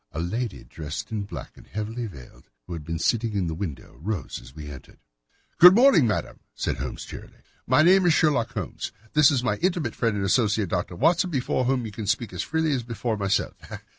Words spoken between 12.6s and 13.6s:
as before myself.